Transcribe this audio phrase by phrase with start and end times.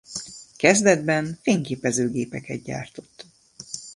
[0.57, 3.25] Kezdetben fényképezőgépeket gyártott.